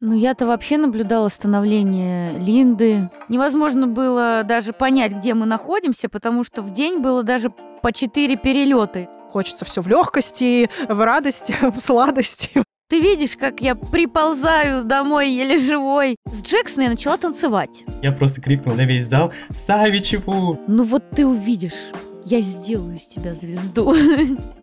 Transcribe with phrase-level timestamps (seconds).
[0.00, 3.10] Ну, я-то вообще наблюдала становление Линды.
[3.28, 7.50] Невозможно было даже понять, где мы находимся, потому что в день было даже
[7.82, 9.08] по четыре перелеты.
[9.32, 12.62] Хочется все в легкости, в радости, в сладости.
[12.88, 16.14] Ты видишь, как я приползаю домой еле живой.
[16.26, 17.82] С Джексона я начала танцевать.
[18.00, 21.90] Я просто крикнул на весь зал «Савичеву!» Ну вот ты увидишь,
[22.24, 23.96] я сделаю из тебя звезду.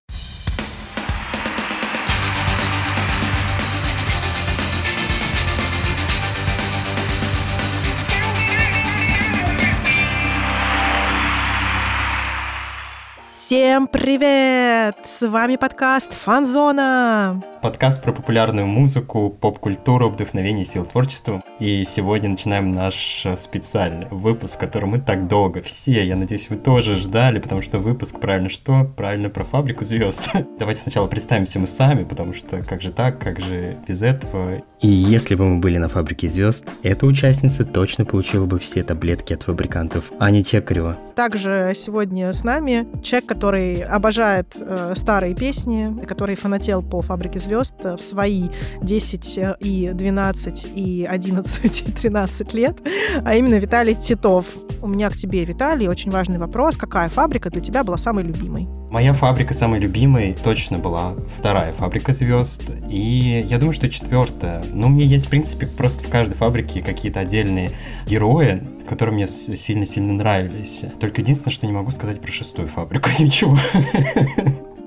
[13.45, 14.98] Всем привет!
[15.04, 17.44] С вами подкаст Фанзона.
[17.65, 21.41] Подкаст про популярную музыку, поп-культуру, вдохновение, сил творчества.
[21.59, 26.95] И сегодня начинаем наш специальный выпуск, который мы так долго все, я надеюсь, вы тоже
[26.95, 28.83] ждали, потому что выпуск правильно что?
[28.95, 30.29] Правильно про фабрику звезд.
[30.59, 34.61] Давайте сначала представимся мы сами, потому что как же так, как же без этого?
[34.81, 39.33] И если бы мы были на фабрике звезд, эта участница точно получила бы все таблетки
[39.33, 40.97] от фабрикантов, а не Чекарева.
[41.16, 47.55] Также сегодня с нами человек, который обожает э, старые песни, который фанател по фабрике звезд
[47.56, 48.50] звезд в свои
[48.81, 52.78] 10 и 12 и 11 и 13 лет,
[53.23, 54.45] а именно Виталий Титов.
[54.81, 56.78] У меня к тебе, Виталий, очень важный вопрос.
[56.78, 58.67] Какая фабрика для тебя была самой любимой?
[58.92, 62.64] Моя фабрика самой любимой точно была вторая фабрика звезд.
[62.89, 64.64] И я думаю, что четвертая.
[64.73, 67.72] Но у меня есть, в принципе, просто в каждой фабрике какие-то отдельные
[68.06, 70.84] герои, которые мне сильно-сильно нравились.
[71.00, 73.09] Только единственное, что не могу сказать про шестую фабрику.
[73.19, 73.58] Ничего.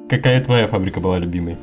[0.08, 1.56] Какая твоя фабрика была любимой?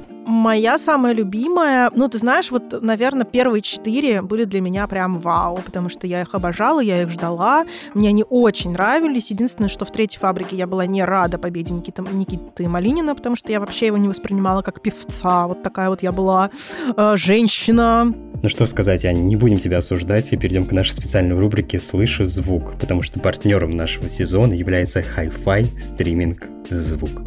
[0.45, 5.59] Моя самая любимая, ну, ты знаешь, вот, наверное, первые четыре были для меня прям вау,
[5.65, 7.65] потому что я их обожала, я их ждала,
[7.95, 9.31] мне они очень нравились.
[9.31, 13.51] Единственное, что в третьей фабрике я была не рада победе Никиты, Никиты Малинина, потому что
[13.51, 15.47] я вообще его не воспринимала как певца.
[15.47, 16.51] Вот такая вот я была
[16.95, 18.13] э, женщина.
[18.43, 22.27] Ну что сказать, Аня, не будем тебя осуждать и перейдем к нашей специальной рубрике «Слышу
[22.27, 27.23] звук», потому что партнером нашего сезона является Hi-Fi стриминг «Звук».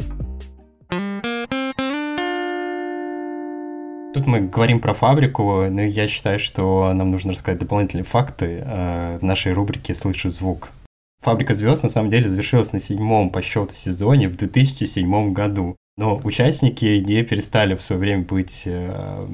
[4.11, 9.19] Тут мы говорим про фабрику, но я считаю, что нам нужно рассказать дополнительные факты э,
[9.21, 10.69] в нашей рубрике «Слышу звук».
[11.21, 15.75] «Фабрика звезд» на самом деле завершилась на седьмом по счету сезоне в 2007 году.
[15.99, 19.27] Но участники не перестали в свое время быть э,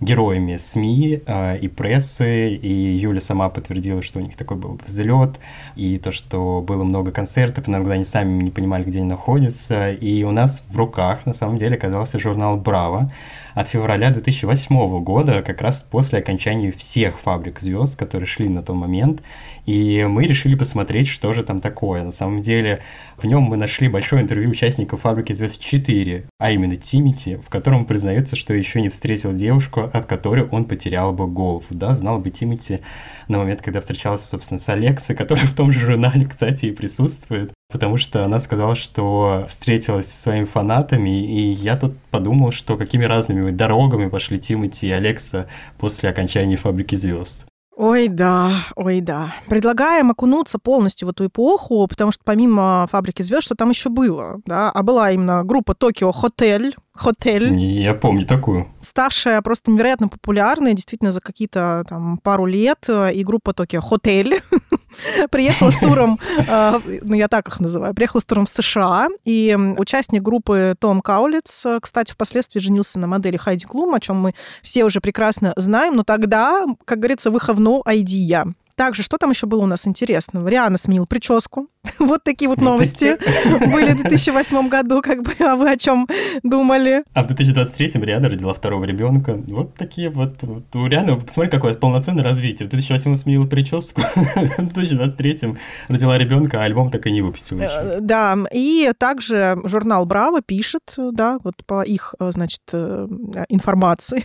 [0.00, 5.40] героями СМИ э, и прессы, и Юля сама подтвердила, что у них такой был взлет,
[5.76, 10.22] и то, что было много концертов, иногда они сами не понимали, где они находятся, и
[10.22, 13.10] у нас в руках на самом деле оказался журнал «Браво»,
[13.54, 18.76] от февраля 2008 года, как раз после окончания всех фабрик звезд, которые шли на тот
[18.76, 19.22] момент.
[19.66, 22.02] И мы решили посмотреть, что же там такое.
[22.02, 22.80] На самом деле,
[23.16, 27.84] в нем мы нашли большое интервью участников фабрики звезд 4, а именно Тимити, в котором
[27.84, 31.64] признается, что еще не встретил девушку, от которой он потерял бы голову.
[31.70, 32.80] Да, знал бы Тимити
[33.28, 37.52] на момент, когда встречался, собственно, с Алексой, который в том же журнале, кстати, и присутствует
[37.70, 43.04] потому что она сказала, что встретилась со своими фанатами, и я тут подумал, что какими
[43.04, 45.46] разными дорогами пошли Тимати и Алекса
[45.78, 47.46] после окончания «Фабрики звезд».
[47.76, 49.34] Ой, да, ой, да.
[49.48, 54.42] Предлагаем окунуться полностью в эту эпоху, потому что помимо «Фабрики звезд», что там еще было,
[54.44, 57.56] да, а была именно группа «Токио Хотель», Хотель.
[57.58, 58.68] Я помню такую.
[58.80, 62.84] Ставшая просто невероятно популярной, действительно, за какие-то там пару лет.
[62.88, 64.42] Э, и группа Токио Хотель
[65.30, 69.56] приехала с туром, э, ну я так их называю, приехала с туром в США, и
[69.78, 74.34] участник группы Том Каулиц, э, кстати, впоследствии женился на модели Хайди Клум, о чем мы
[74.62, 78.54] все уже прекрасно знаем, но тогда, как говорится, выховно идея.
[78.80, 80.48] Также, что там еще было у нас интересного?
[80.48, 81.68] Риана сменил прическу.
[81.98, 83.18] вот такие вот новости
[83.70, 85.02] были в 2008 году.
[85.02, 86.08] Как бы, а вы о чем
[86.42, 87.04] думали?
[87.12, 89.34] А в 2023 Риана родила второго ребенка.
[89.48, 90.42] Вот такие вот.
[90.44, 90.74] вот.
[90.74, 92.68] У Рианы, посмотри, какое полноценное развитие.
[92.68, 95.54] В 2008 сменила прическу, в 2023
[95.88, 97.76] родила ребенка, а альбом так и не выпустила еще.
[97.76, 103.06] Э, да, и также журнал «Браво» пишет, да, вот по их, э, значит, э,
[103.50, 104.24] информации,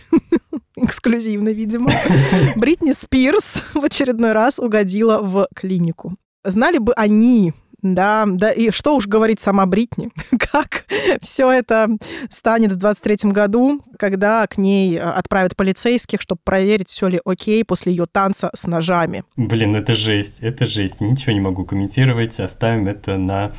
[0.76, 1.90] эксклюзивно, видимо,
[2.56, 6.16] Бритни Спирс в очередной раз угодила в клинику.
[6.44, 7.52] Знали бы они,
[7.82, 10.86] да, да, и что уж говорить сама Бритни, как
[11.20, 11.88] все это
[12.30, 17.92] станет в 23 году, когда к ней отправят полицейских, чтобы проверить, все ли окей после
[17.92, 19.24] ее танца с ножами.
[19.36, 21.00] Блин, это жесть, это жесть.
[21.00, 23.52] Ничего не могу комментировать, оставим это на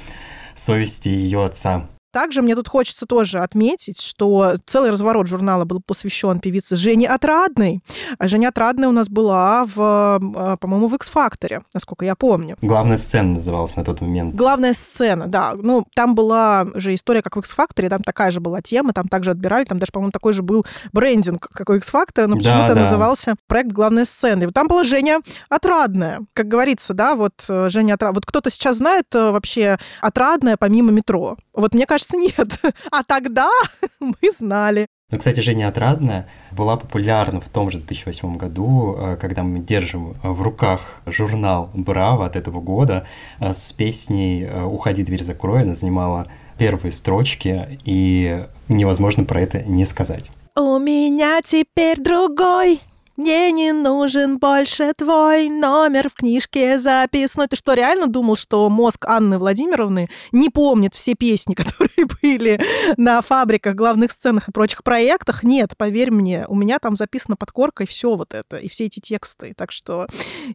[0.56, 1.90] совести ее отца.
[2.12, 7.82] Также мне тут хочется тоже отметить, что целый разворот журнала был посвящен певице Жене Отрадной.
[8.18, 12.58] А Женя Отрадная у нас была, в, а, по-моему, в X-Factor, насколько я помню.
[12.62, 14.36] Главная сцена называлась на тот момент.
[14.36, 15.54] Главная сцена, да.
[15.56, 19.32] Ну, там была же история, как в X-Factor, там такая же была тема, там также
[19.32, 23.36] отбирали, там даже, по-моему, такой же был брендинг, как у X-Factor, но почему-то да, назывался
[23.48, 24.44] проект «Главная сцена».
[24.44, 25.20] И там была Женя
[25.50, 26.20] Отрадная.
[26.34, 28.16] Как говорится, да, вот э, Женя Отрадная.
[28.16, 31.38] Вот кто-то сейчас знает э, вообще Отрадная помимо метро?
[31.54, 32.60] Вот мне кажется, кажется, нет.
[32.92, 33.50] А тогда
[34.00, 34.88] мы знали.
[35.10, 40.16] Ну, кстати, Женя Отрадная была популярна в том же 2008 году, э, когда мы держим
[40.22, 43.08] в руках журнал «Браво» от этого года
[43.40, 45.64] э, с песней э, «Уходи, дверь закрой».
[45.64, 46.28] Она занимала
[46.58, 50.30] первые строчки, и невозможно про это не сказать.
[50.56, 52.82] У меня теперь другой
[53.18, 57.48] мне не нужен больше твой номер в книжке записной.
[57.48, 62.62] Ты что, реально думал, что мозг Анны Владимировны не помнит все песни, которые были
[62.96, 65.44] на фабриках, главных сценах и прочих проектах?
[65.44, 69.00] Нет, поверь мне, у меня там записано под коркой все вот это и все эти
[69.00, 69.54] тексты.
[69.58, 70.06] Так что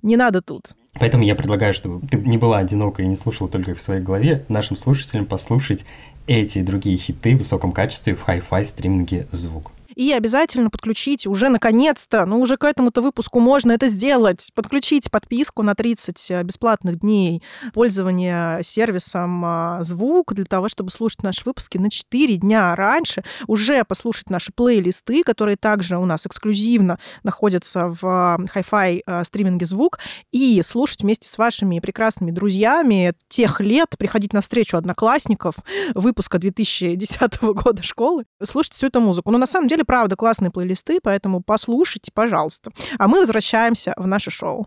[0.03, 0.75] не надо тут.
[1.01, 4.45] Поэтому я предлагаю, чтобы ты не была одинока и не слушала только в своей голове,
[4.49, 5.85] нашим слушателям послушать
[6.29, 9.73] эти и другие хиты в высоком качестве в хай-фай стриминге «Звук».
[9.95, 14.51] И обязательно подключите уже наконец-то, ну уже к этому-то выпуску можно это сделать.
[14.55, 17.43] Подключите подписку на 30 э, бесплатных дней
[17.73, 23.85] пользования сервисом а, звук для того, чтобы слушать наши выпуски на 4 дня раньше, уже
[23.85, 29.99] послушать наши плейлисты, которые также у нас эксклюзивно находятся в Hi-Fi а, стриминге звук,
[30.31, 35.57] и слушать вместе с вашими прекрасными друзьями тех лет, приходить на встречу одноклассников
[35.95, 39.31] выпуска 2010 года школы, слушать всю эту музыку.
[39.31, 42.71] Но на самом деле деле, правда, классные плейлисты, поэтому послушайте, пожалуйста.
[42.99, 44.67] А мы возвращаемся в наше шоу.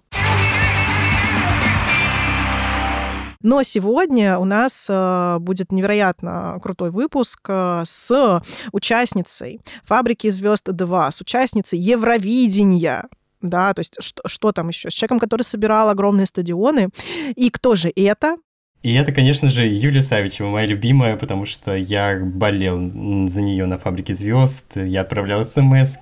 [3.41, 8.41] Но сегодня у нас э, будет невероятно крутой выпуск э, с
[8.71, 13.07] участницей «Фабрики звезд 2», с участницей Евровидения,
[13.41, 16.89] да, то есть что, что там еще, с человеком, который собирал огромные стадионы.
[17.35, 18.37] И кто же это?
[18.85, 22.77] И это, конечно же, Юлия Савичева, моя любимая, потому что я болел
[23.27, 25.97] за нее на «Фабрике звезд», я отправлял смс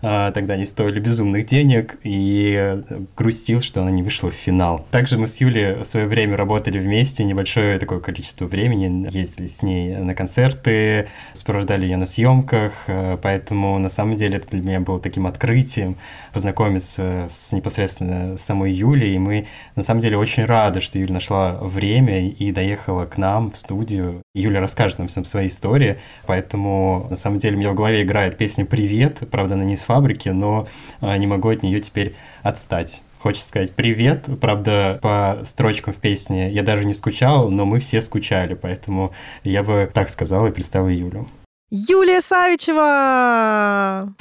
[0.00, 2.80] а, тогда они стоили безумных денег, и
[3.18, 4.86] грустил, что она не вышла в финал.
[4.90, 9.60] Также мы с Юлей в свое время работали вместе, небольшое такое количество времени, ездили с
[9.60, 14.80] ней на концерты, сопровождали ее на съемках, а, поэтому на самом деле это для меня
[14.80, 15.96] было таким открытием
[16.32, 21.58] познакомиться с непосредственно самой Юлей, и мы на самом деле очень рады, что Юля нашла
[21.60, 24.22] время время и доехала к нам в студию.
[24.34, 28.36] Юля расскажет нам всем свои истории, поэтому на самом деле у меня в голове играет
[28.38, 30.66] песня «Привет», правда, она не из фабрики, но
[31.00, 33.02] а, не могу от нее теперь отстать.
[33.18, 34.26] Хочется сказать привет.
[34.40, 39.12] Правда, по строчкам в песне я даже не скучал, но мы все скучали, поэтому
[39.42, 41.26] я бы так сказал и представил Юлю.
[41.70, 44.14] Юлия Савичева!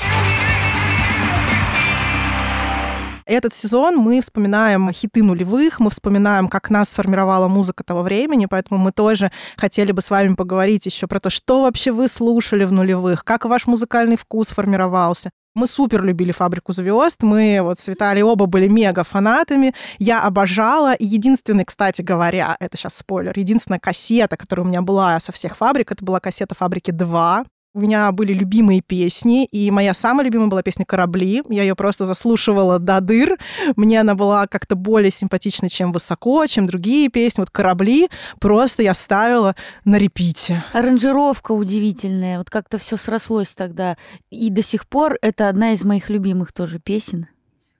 [3.25, 8.79] Этот сезон мы вспоминаем хиты нулевых, мы вспоминаем, как нас сформировала музыка того времени, поэтому
[8.79, 12.71] мы тоже хотели бы с вами поговорить еще про то, что вообще вы слушали в
[12.71, 15.31] нулевых, как ваш музыкальный вкус формировался.
[15.55, 20.93] Мы супер любили «Фабрику звезд», мы вот с Виталий оба были мега фанатами, я обожала.
[20.93, 25.55] И единственный, кстати говоря, это сейчас спойлер, единственная кассета, которая у меня была со всех
[25.55, 27.45] фабрик, это была кассета «Фабрики 2»,
[27.75, 31.43] у меня были любимые песни, и моя самая любимая была песня «Корабли».
[31.49, 33.37] Я ее просто заслушивала до дыр.
[33.75, 37.41] Мне она была как-то более симпатична, чем «Высоко», чем другие песни.
[37.41, 38.07] Вот «Корабли»
[38.39, 40.63] просто я ставила на репите.
[40.71, 42.37] Аранжировка удивительная.
[42.37, 43.97] Вот как-то все срослось тогда.
[44.29, 47.27] И до сих пор это одна из моих любимых тоже песен.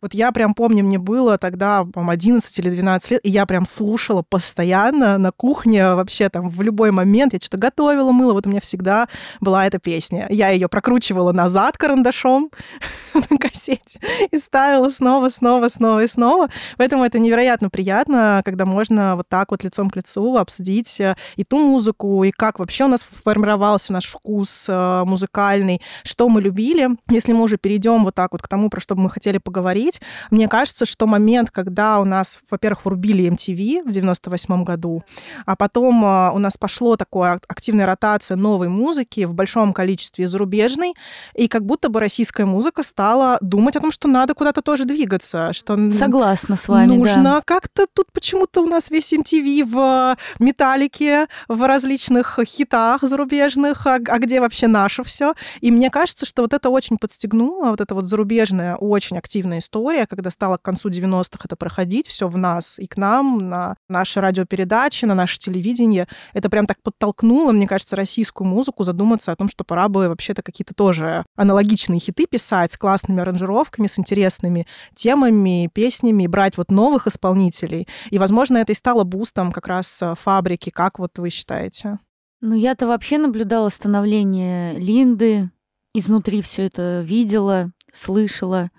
[0.06, 3.66] Вот я прям помню, мне было тогда, по 11 или 12 лет, и я прям
[3.66, 7.34] слушала постоянно на кухне, вообще там в любой момент.
[7.34, 9.08] Я что-то готовила, мыла, вот у меня всегда
[9.42, 10.28] была эта песня.
[10.30, 12.52] Я ее прокручивала назад карандашом
[13.16, 16.50] на кассете и ставила снова, снова, снова и снова.
[16.78, 21.44] Поэтому это невероятно приятно, когда можно вот так вот лицом к лицу обсудить э, и
[21.44, 26.90] ту музыку, и как вообще у нас формировался наш вкус э, музыкальный, что мы любили.
[27.10, 29.95] Если мы уже перейдем вот так вот к тому, про что бы мы хотели поговорить,
[29.96, 30.02] говорить.
[30.32, 35.04] Мне кажется, что момент, когда у нас, во-первых, врубили MTV в 98 году,
[35.46, 40.94] а потом а, у нас пошло такое активная ротация новой музыки в большом количестве зарубежной,
[41.36, 45.54] и как будто бы российская музыка стала думать о том, что надо куда-то тоже двигаться,
[45.54, 47.42] что согласна с вами, нужно да.
[47.46, 54.20] как-то тут почему-то у нас весь MTV в металлике, в различных хитах зарубежных, а, а
[54.20, 55.34] где вообще наше все?
[55.62, 59.75] И мне кажется, что вот это очень подстегнуло, вот эта вот зарубежная очень активная история
[59.76, 63.76] история, когда стало к концу 90-х это проходить, все в нас и к нам, на
[63.90, 66.08] наши радиопередачи, на наше телевидение.
[66.34, 70.44] Это прям так подтолкнуло, мне кажется, российскую музыку задуматься о том, что пора бы вообще-то
[70.44, 74.66] какие-то тоже аналогичные хиты писать с классными аранжировками, с интересными
[74.96, 77.88] темами, песнями, брать вот новых исполнителей.
[78.12, 80.70] И, возможно, это и стало бустом как раз э, фабрики.
[80.70, 82.00] Как вот вы считаете?
[82.42, 85.50] Ну, я-то вообще наблюдала становление Линды,
[85.94, 88.70] изнутри все это видела, слышала.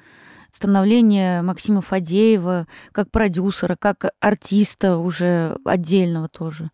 [0.56, 6.70] Становление Максима Фадеева как продюсера, как артиста уже отдельного тоже.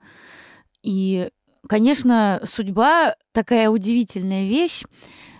[0.84, 1.30] И,
[1.68, 4.84] конечно, судьба такая удивительная вещь,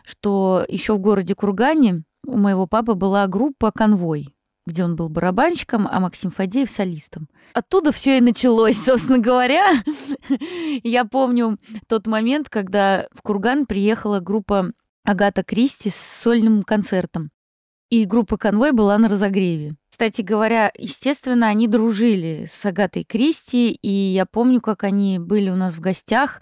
[0.04, 4.34] что еще в городе Кургане у моего папы была группа «Конвой»,
[4.66, 7.28] где он был барабанщиком, а Максим Фадеев солистом.
[7.54, 9.70] Оттуда все и началось, собственно говоря.
[10.82, 14.72] Я помню тот момент, когда в Курган приехала группа
[15.04, 17.30] Агата Кристи с сольным концертом.
[17.92, 19.74] И группа «Конвой» была на разогреве.
[19.90, 25.56] Кстати говоря, естественно, они дружили с Агатой Кристи, и я помню, как они были у
[25.56, 26.40] нас в гостях,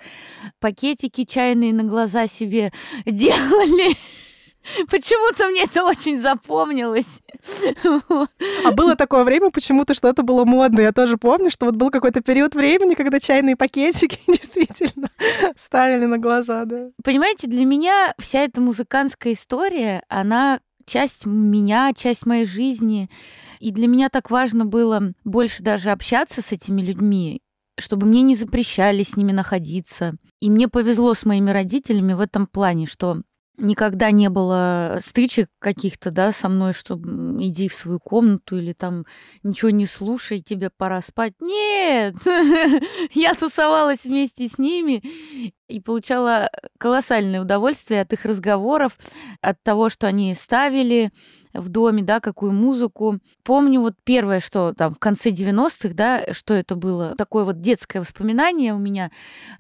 [0.61, 2.73] пакетики чайные на глаза себе
[3.05, 3.97] делали.
[4.89, 7.21] Почему-то мне это очень запомнилось.
[8.65, 10.79] А было такое время, почему-то что-то было модно.
[10.79, 15.11] Я тоже помню, что вот был какой-то период времени, когда чайные пакетики действительно
[15.57, 16.91] ставили на глаза, да.
[17.03, 23.11] Понимаете, для меня вся эта музыкантская история, она часть меня, часть моей жизни.
[23.59, 27.43] И для меня так важно было больше даже общаться с этими людьми,
[27.79, 30.15] чтобы мне не запрещали с ними находиться.
[30.41, 33.23] И мне повезло с моими родителями в этом плане, что
[33.61, 39.05] никогда не было стычек каких-то, да, со мной, что иди в свою комнату или там
[39.43, 41.35] ничего не слушай, тебе пора спать.
[41.41, 42.17] Нет!
[43.13, 45.03] Я тусовалась вместе с ними
[45.69, 48.99] и получала колоссальное удовольствие от их разговоров,
[49.41, 51.13] от того, что они ставили
[51.53, 53.19] в доме, да, какую музыку.
[53.45, 58.01] Помню вот первое, что там в конце 90-х, да, что это было, такое вот детское
[58.01, 59.11] воспоминание у меня,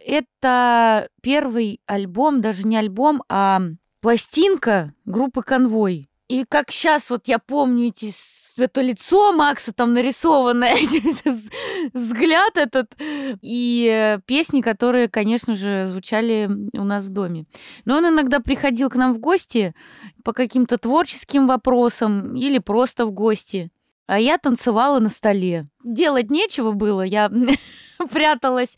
[0.04, 3.60] это первый альбом, даже не альбом, а
[4.00, 6.10] пластинка группы «Конвой».
[6.28, 8.12] И как сейчас вот я помню эти
[8.60, 10.74] это лицо Макса там нарисованное,
[11.92, 12.92] взгляд этот,
[13.42, 17.46] и песни, которые, конечно же, звучали у нас в доме.
[17.84, 19.74] Но он иногда приходил к нам в гости
[20.24, 23.70] по каким-то творческим вопросам или просто в гости.
[24.10, 25.68] А я танцевала на столе.
[25.84, 27.30] Делать нечего было, я
[28.12, 28.76] пряталась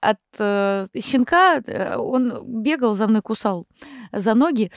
[0.00, 1.62] от э, щенка,
[1.96, 3.68] он бегал за мной, кусал
[4.10, 4.72] за ноги.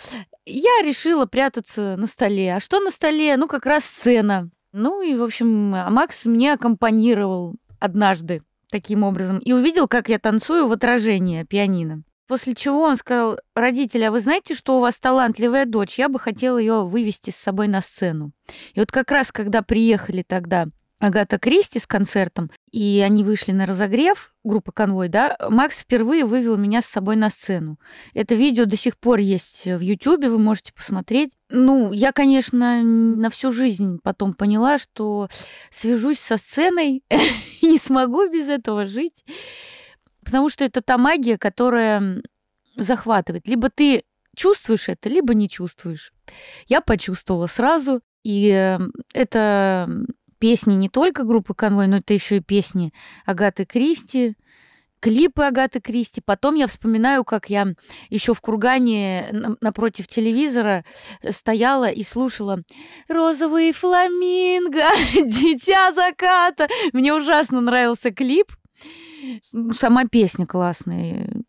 [0.46, 2.54] Я решила прятаться на столе.
[2.54, 3.38] А что на столе?
[3.38, 4.52] Ну, как раз сцена.
[4.72, 10.68] Ну и, в общем, Макс мне аккомпанировал однажды таким образом и увидел, как я танцую
[10.68, 12.04] в отражении пианино.
[12.28, 15.98] После чего он сказал, родители, а вы знаете, что у вас талантливая дочь?
[15.98, 18.32] Я бы хотела ее вывести с собой на сцену.
[18.74, 20.68] И вот как раз, когда приехали тогда
[21.00, 26.58] Агата Кристи с концертом, и они вышли на разогрев, группа «Конвой», да, Макс впервые вывел
[26.58, 27.80] меня с собой на сцену.
[28.16, 31.34] Это видео до сих пор есть в Ютьюбе, вы можете посмотреть.
[31.50, 35.30] Ну, я, конечно, на всю жизнь потом поняла, что
[35.70, 37.04] свяжусь со сценой
[37.62, 39.24] и не смогу без этого жить,
[40.28, 42.22] потому что это та магия, которая
[42.76, 43.48] захватывает.
[43.48, 44.04] Либо ты
[44.36, 46.12] чувствуешь это, либо не чувствуешь.
[46.68, 48.78] Я почувствовала сразу, и э,
[49.14, 49.90] это
[50.38, 52.92] песни не только группы «Конвой», но это еще и песни
[53.26, 54.36] Агаты Кристи,
[55.00, 56.20] клипы Агаты Кристи.
[56.20, 57.68] Потом я вспоминаю, как я
[58.10, 60.84] еще в Кургане напротив телевизора
[61.30, 62.60] стояла и слушала
[63.08, 64.84] «Розовый фламинго»,
[65.24, 66.68] «Дитя заката».
[66.92, 68.52] Мне ужасно нравился клип.
[69.78, 71.44] Сама песня классная.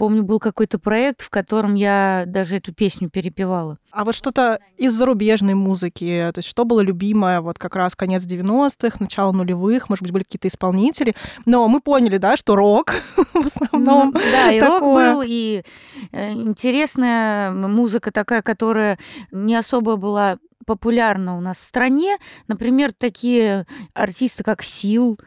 [0.00, 3.76] Помню, был какой-то проект, в котором я даже эту песню перепевала.
[3.90, 8.24] А вот что-то из зарубежной музыки, то есть что было любимое, вот как раз конец
[8.24, 11.14] 90-х, начало нулевых, может быть, были какие-то исполнители,
[11.44, 12.94] но мы поняли, да, что рок
[13.34, 15.64] в основном Да, и рок был, и
[16.12, 18.98] э, интересная музыка такая, которая
[19.30, 22.16] не особо была популярна у нас в стране.
[22.48, 25.18] Например, такие артисты, как Сил,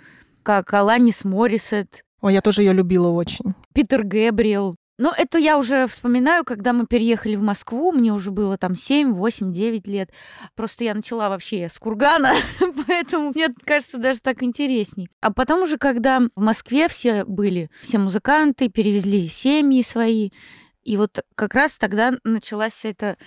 [0.43, 3.53] как Аланис Моррисет, Ой, я тоже ее любила очень.
[3.73, 4.77] Питер Гэбриэл.
[4.97, 9.11] Но это я уже вспоминаю, когда мы переехали в Москву, мне уже было там 7,
[9.13, 10.09] 8, 9 лет.
[10.55, 12.33] Просто я начала вообще с Кургана,
[12.87, 15.09] поэтому мне кажется даже так интересней.
[15.19, 20.29] А потом уже, когда в Москве все были, все музыканты, перевезли семьи свои,
[20.83, 23.17] и вот как раз тогда началась эта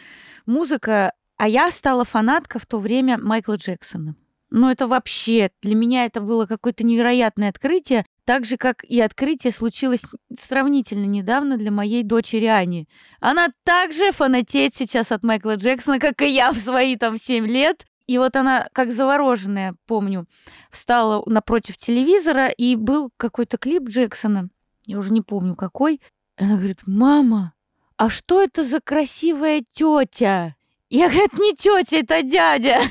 [0.46, 4.14] музыка, а я стала фанатка в то время Майкла Джексона.
[4.56, 8.06] Ну, это вообще, для меня это было какое-то невероятное открытие.
[8.24, 10.00] Так же, как и открытие случилось
[10.40, 12.88] сравнительно недавно для моей дочери Ани.
[13.20, 17.84] Она также фанатеет сейчас от Майкла Джексона, как и я в свои там 7 лет.
[18.06, 20.26] И вот она, как завороженная, помню,
[20.70, 24.48] встала напротив телевизора, и был какой-то клип Джексона.
[24.86, 26.00] Я уже не помню какой.
[26.38, 27.52] Она говорит, мама,
[27.98, 30.56] а что это за красивая тетя?
[30.88, 32.80] Я говорю, не тетя, это дядя.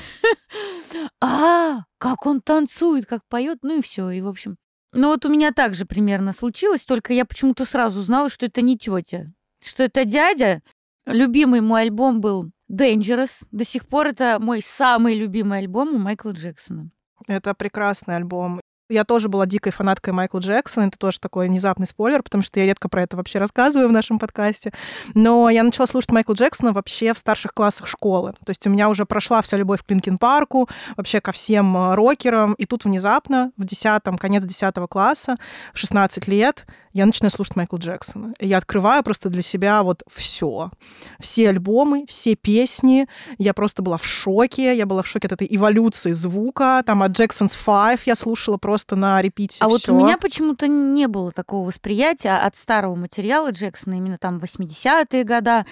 [1.20, 4.10] А, как он танцует, как поет, ну и все.
[4.12, 4.58] И, в общем,
[4.94, 8.78] ну вот у меня также примерно случилось, только я почему-то сразу знала, что это не
[8.78, 10.62] тетя, что это дядя.
[11.06, 13.44] Любимый мой альбом был Dangerous.
[13.52, 16.90] До сих пор это мой самый любимый альбом у Майкла Джексона.
[17.28, 18.62] Это прекрасный альбом.
[18.88, 20.86] Я тоже была дикой фанаткой Майкла Джексона.
[20.86, 24.20] Это тоже такой внезапный спойлер, потому что я редко про это вообще рассказываю в нашем
[24.20, 24.74] подкасте.
[25.15, 28.34] Но я начала слушать Майкла Джексона вообще в старших классах школы.
[28.46, 31.96] То есть у меня уже прошла вся любовь к Линкин Парку, вообще ко всем э,
[31.96, 32.54] рокерам.
[32.54, 35.38] И тут внезапно, в 10 конец 10 класса,
[35.74, 38.34] в 16 лет, я начинаю слушать Майкла Джексона.
[38.40, 40.72] И я открываю просто для себя вот все.
[41.20, 43.08] Все альбомы, все песни.
[43.38, 44.74] Я просто была в шоке.
[44.74, 46.82] Я была в шоке от этой эволюции звука.
[46.86, 49.58] Там от Jackson's Five я слушала просто на репите.
[49.60, 49.74] А всё.
[49.74, 55.25] вот у меня почему-то не было такого восприятия от старого материала Джексона, именно там 80-е
[55.25, 55.66] года.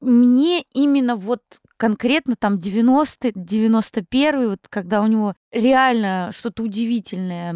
[0.00, 1.42] Мне именно вот
[1.76, 7.54] конкретно там 90-й, 91-й, вот когда у него реально что-то удивительное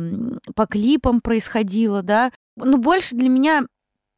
[0.54, 2.30] по клипам происходило, да,
[2.64, 3.64] ну, больше для меня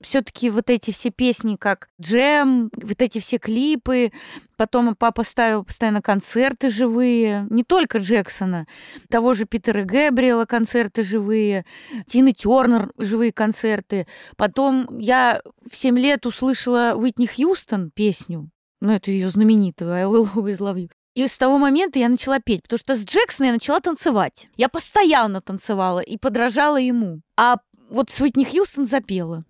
[0.03, 4.13] все-таки вот эти все песни, как Джем, вот эти все клипы.
[4.57, 8.67] Потом папа ставил постоянно концерты живые, не только Джексона,
[9.09, 11.65] того же Питера Гэбриэла концерты живые,
[12.07, 14.07] Тины Тернер живые концерты.
[14.37, 20.29] Потом я в 7 лет услышала Уитни Хьюстон песню, ну, это ее знаменитую «I will
[20.35, 20.91] always love you».
[21.15, 24.49] И с того момента я начала петь, потому что с Джексона я начала танцевать.
[24.57, 27.21] Я постоянно танцевала и подражала ему.
[27.37, 27.57] А
[27.91, 29.45] вот с Уитни Хьюстон запела.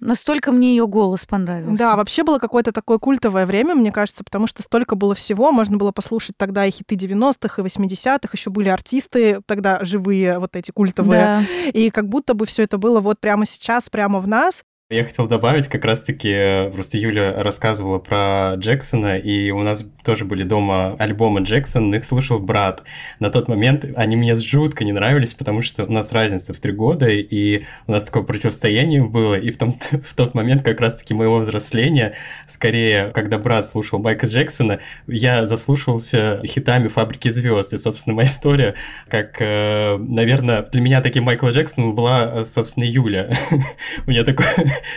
[0.00, 1.76] Настолько мне ее голос понравился.
[1.76, 5.52] Да, вообще было какое-то такое культовое время, мне кажется, потому что столько было всего.
[5.52, 8.30] Можно было послушать тогда и хиты 90-х, и 80-х.
[8.32, 11.20] Еще были артисты тогда живые, вот эти культовые.
[11.20, 11.42] Да.
[11.68, 14.64] И как будто бы все это было вот прямо сейчас, прямо в нас.
[14.92, 20.24] Я хотел добавить, как раз-таки, э, просто Юля рассказывала про Джексона, и у нас тоже
[20.24, 22.82] были дома альбомы Джексона, их слушал брат.
[23.20, 26.72] На тот момент они мне жутко не нравились, потому что у нас разница в три
[26.72, 31.14] года, и у нас такое противостояние было, и в, том, в тот момент как раз-таки
[31.14, 32.14] моего взросления,
[32.48, 38.74] скорее, когда брат слушал Майкла Джексона, я заслушивался хитами «Фабрики звезд», и, собственно, моя история,
[39.06, 43.30] как, э, наверное, для меня таким Майкла Джексоном была, э, собственно, Юля.
[44.08, 44.48] У меня такое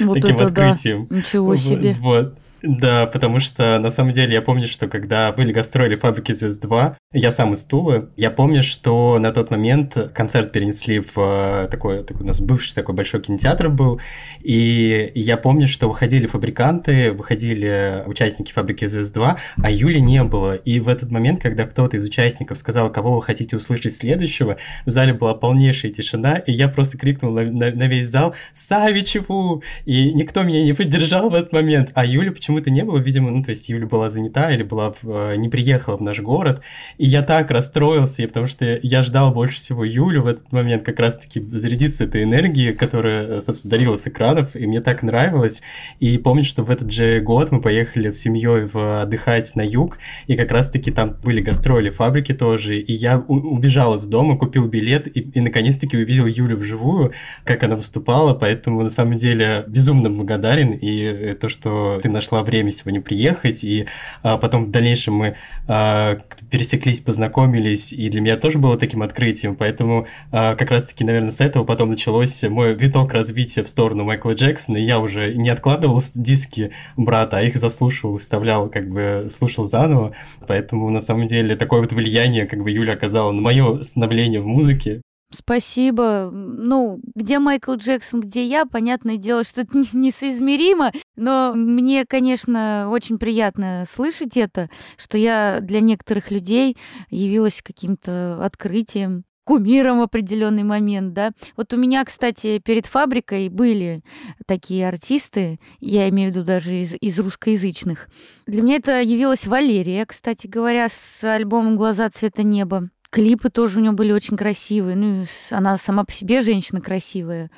[0.02, 0.46] Вот таким да.
[0.46, 1.08] открытием.
[1.10, 1.96] Ничего себе.
[2.00, 2.38] Вот.
[2.66, 6.96] Да, потому что на самом деле я помню, что когда были гастроли «Фабрики звезд 2»,
[7.12, 12.06] я сам из Тулы, я помню, что на тот момент концерт перенесли в э, такой,
[12.06, 14.00] такой у нас бывший такой большой кинотеатр был,
[14.42, 20.56] и я помню, что выходили фабриканты, выходили участники «Фабрики звезд 2», а Юли не было.
[20.56, 24.90] И в этот момент, когда кто-то из участников сказал, кого вы хотите услышать следующего, в
[24.90, 30.14] зале была полнейшая тишина, и я просто крикнул на, на- на весь зал «Савичеву!» И
[30.14, 33.50] никто меня не поддержал в этот момент, а Юли почему-то не было, видимо, ну, то
[33.50, 36.62] есть Юля была занята или была в, э, не приехала в наш город,
[36.98, 41.00] и я так расстроился, потому что я ждал больше всего Юлю в этот момент как
[41.00, 45.64] раз-таки зарядиться этой энергией, которая, собственно, дарила с экранов, и мне так нравилось.
[46.00, 49.98] И помню, что в этот же год мы поехали с семьей в отдыхать на юг,
[50.28, 55.08] и как раз-таки там были гастроли фабрики тоже, и я убежал из дома, купил билет,
[55.08, 57.14] и, и наконец-таки увидел Юлю вживую,
[57.46, 62.43] как она выступала, поэтому на самом деле безумно благодарен, и э, то, что ты нашла
[62.44, 63.88] время сегодня приехать, и
[64.22, 65.36] а, потом в дальнейшем мы
[65.68, 66.18] а,
[66.52, 71.42] пересеклись, познакомились, и для меня тоже было таким открытием, поэтому а, как раз-таки, наверное, с
[71.42, 76.02] этого потом началось мой виток развития в сторону Майкла Джексона, и я уже не откладывал
[76.16, 80.14] диски брата, а их заслушивал, вставлял, как бы слушал заново,
[80.48, 84.46] поэтому на самом деле такое вот влияние, как бы Юля оказала на мое становление в
[84.46, 85.02] музыке,
[85.34, 86.30] Спасибо.
[86.32, 92.90] Ну, где Майкл Джексон, где я, понятное дело, что это не- несоизмеримо, но мне, конечно,
[92.92, 96.78] очень приятно слышать это, что я для некоторых людей
[97.10, 101.32] явилась каким-то открытием кумиром в определенный момент, да.
[101.58, 104.02] Вот у меня, кстати, перед фабрикой были
[104.46, 108.08] такие артисты, я имею в виду даже из, из русскоязычных.
[108.46, 112.90] Для меня это явилась Валерия, кстати говоря, с альбомом «Глаза цвета неба».
[113.14, 114.96] Клипы тоже у нее были очень красивые.
[114.96, 117.52] Ну, она сама по себе женщина красивая,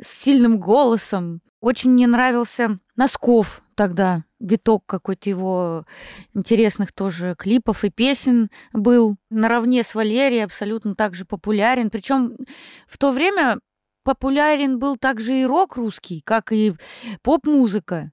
[0.00, 1.40] с сильным голосом.
[1.60, 4.22] Очень мне нравился Носков тогда.
[4.38, 5.84] Виток какой-то его
[6.32, 9.16] интересных тоже клипов и песен был.
[9.30, 11.90] Наравне с Валерией абсолютно так же популярен.
[11.90, 12.36] Причем
[12.86, 13.58] в то время
[14.04, 16.74] популярен был также и рок русский, как и
[17.22, 18.12] поп-музыка.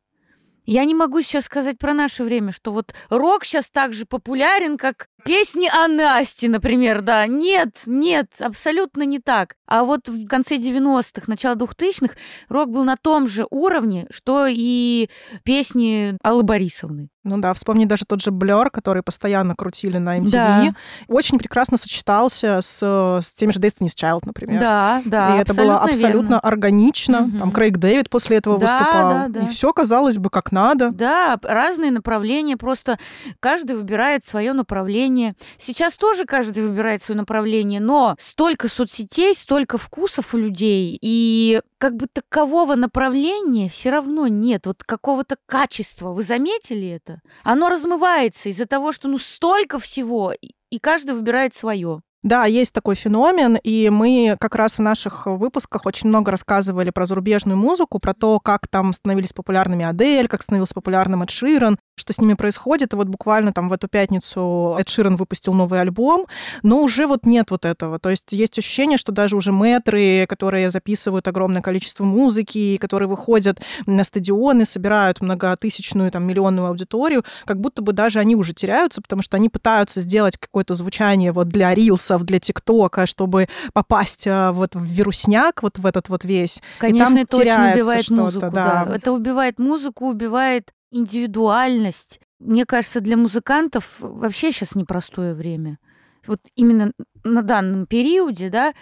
[0.68, 4.78] Я не могу сейчас сказать про наше время, что вот рок сейчас так же популярен,
[4.78, 7.28] как песни о Насте, например, да.
[7.28, 9.56] Нет, нет, абсолютно не так.
[9.68, 12.16] А вот в конце 90-х, начало 2000-х
[12.48, 15.10] рок был на том же уровне, что и
[15.44, 17.10] песни Аллы Борисовны.
[17.28, 20.32] Ну да, вспомни даже тот же Блер, который постоянно крутили на MTV.
[20.32, 20.76] Да.
[21.10, 24.62] Очень прекрасно сочетался с, с теми же Destiny's Child, например.
[24.62, 25.36] Да, да.
[25.36, 26.40] И это было абсолютно верно.
[26.40, 27.24] органично.
[27.24, 27.40] Угу.
[27.40, 29.10] Там Крейг Дэвид после этого да, выступал.
[29.10, 29.40] Да, да.
[29.42, 30.92] И все казалось бы как надо.
[30.92, 32.56] Да, разные направления.
[32.56, 32.98] Просто
[33.42, 35.16] каждый выбирает свое направление.
[35.58, 41.95] Сейчас тоже каждый выбирает свое направление, но столько соцсетей, столько вкусов у людей, и как
[41.95, 46.13] бы такового направления все равно нет, вот какого-то качества.
[46.13, 47.21] Вы заметили это?
[47.43, 50.34] Оно размывается из-за того, что ну столько всего,
[50.69, 52.01] и каждый выбирает свое.
[52.23, 57.06] Да, есть такой феномен, и мы как раз в наших выпусках очень много рассказывали про
[57.06, 62.14] зарубежную музыку, про то, как там становились популярными Адель, как становился популярным Эд Ширен, что
[62.14, 62.94] с ними происходит.
[62.94, 66.26] И вот буквально там в эту пятницу Эд Ширен выпустил новый альбом,
[66.64, 68.00] но уже вот нет вот этого.
[68.00, 73.60] То есть есть ощущение, что даже уже мэтры, которые записывают огромное количество музыки, которые выходят
[73.86, 79.22] на стадионы, собирают многотысячную, там, миллионную аудиторию, как будто бы даже они уже теряются, потому
[79.22, 84.76] что они пытаются сделать какое-то звучание вот для рилсов, для ТикТока, чтобы попасть а, вот
[84.76, 86.62] в вирусняк, вот в этот вот весь.
[86.78, 88.86] Конечно, и там это теряется убивает музыку, да.
[88.86, 88.96] да.
[88.96, 92.19] Это убивает музыку, убивает индивидуальность.
[92.39, 95.80] Мне кажется, для музыкантов вообще сейчас непростое время.
[96.26, 96.91] Вот именно
[97.23, 98.73] на данном периоде, да,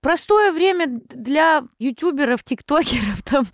[0.00, 3.46] простое время для ютуберов, тиктокеров, там,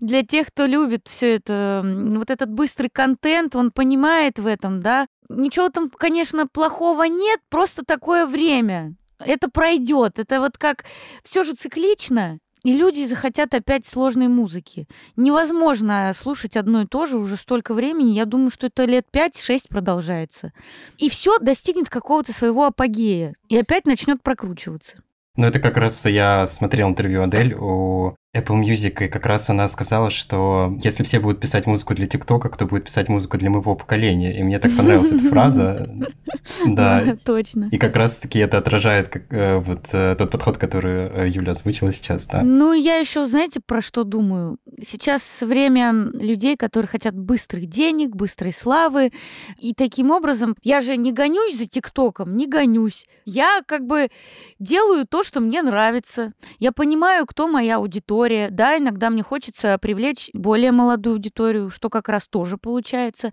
[0.00, 5.06] для тех, кто любит все это, вот этот быстрый контент, он понимает в этом, да.
[5.28, 8.94] Ничего там, конечно, плохого нет, просто такое время.
[9.18, 10.18] Это пройдет.
[10.18, 10.84] Это вот как
[11.24, 12.38] все же циклично.
[12.66, 14.88] И люди захотят опять сложной музыки.
[15.14, 18.10] Невозможно слушать одно и то же уже столько времени.
[18.10, 20.52] Я думаю, что это лет 5-6 продолжается.
[20.98, 23.36] И все достигнет какого-то своего апогея.
[23.48, 24.96] И опять начнет прокручиваться.
[25.36, 29.68] Ну, это как раз я смотрел интервью Адель у Apple Music, и как раз она
[29.68, 33.74] сказала, что если все будут писать музыку для ТикТока, кто будет писать музыку для моего
[33.74, 34.38] поколения?
[34.38, 35.88] И мне так понравилась эта фраза.
[36.64, 37.68] Да, точно.
[37.72, 42.26] И как раз-таки это отражает э, вот э, тот подход, который э, Юля озвучила сейчас,
[42.26, 42.42] да.
[42.42, 44.58] Ну, я еще, знаете, про что думаю?
[44.86, 49.10] Сейчас время людей, которые хотят быстрых денег, быстрой славы,
[49.58, 53.06] и таким образом я же не гонюсь за ТикТоком, не гонюсь.
[53.24, 54.08] Я как бы
[54.58, 56.32] делаю то, что мне нравится.
[56.58, 58.25] Я понимаю, кто моя аудитория.
[58.50, 63.32] Да, иногда мне хочется привлечь более молодую аудиторию, что как раз тоже получается.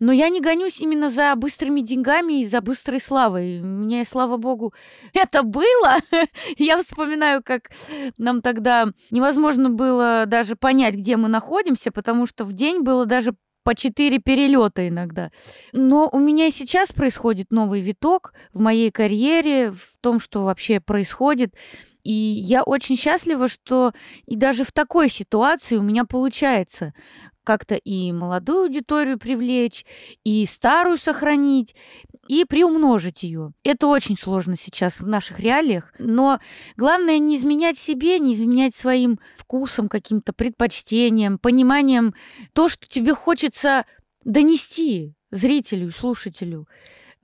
[0.00, 3.60] Но я не гонюсь именно за быстрыми деньгами и за быстрой славой.
[3.60, 4.74] Мне, слава богу,
[5.14, 5.96] это было.
[6.58, 7.70] Я вспоминаю, как
[8.18, 13.34] нам тогда невозможно было даже понять, где мы находимся, потому что в день было даже
[13.64, 15.30] по четыре перелета иногда.
[15.72, 21.54] Но у меня сейчас происходит новый виток в моей карьере, в том, что вообще происходит.
[22.04, 23.92] И я очень счастлива, что
[24.26, 26.94] и даже в такой ситуации у меня получается
[27.44, 29.84] как-то и молодую аудиторию привлечь,
[30.24, 31.74] и старую сохранить,
[32.26, 33.52] и приумножить ее.
[33.64, 36.40] Это очень сложно сейчас в наших реалиях, но
[36.76, 42.14] главное не изменять себе, не изменять своим вкусом, каким-то предпочтением, пониманием
[42.54, 43.84] то, что тебе хочется
[44.24, 46.66] донести зрителю, слушателю.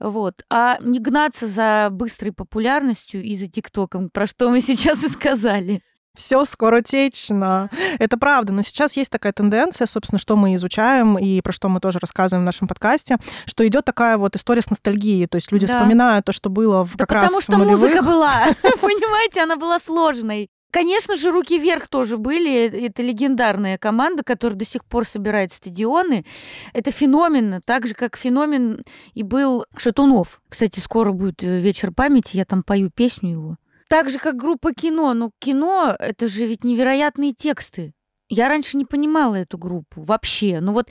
[0.01, 0.43] Вот.
[0.49, 5.81] А не гнаться за быстрой популярностью и за ТикТоком, про что мы сейчас и сказали.
[6.15, 7.69] Все скоротечно.
[7.99, 8.51] Это правда.
[8.51, 12.43] Но сейчас есть такая тенденция, собственно, что мы изучаем и про что мы тоже рассказываем
[12.43, 15.27] в нашем подкасте, что идет такая вот история с ностальгией.
[15.27, 15.73] То есть люди да.
[15.73, 17.91] вспоминают то, что было в, да как потому раз Потому что нулевых.
[17.91, 18.45] музыка была.
[18.81, 20.49] Понимаете, она была сложной.
[20.71, 22.85] Конечно же, руки вверх тоже были.
[22.85, 26.25] Это легендарная команда, которая до сих пор собирает стадионы.
[26.73, 28.81] Это феномен, так же, как феномен
[29.13, 30.41] и был Шатунов.
[30.47, 33.57] Кстати, скоро будет э, вечер памяти, я там пою песню его.
[33.89, 35.13] Так же, как группа кино.
[35.13, 37.93] Ну, кино— это же ведь невероятные тексты.
[38.29, 40.61] Я раньше не понимала эту группу вообще.
[40.61, 40.87] Ну вот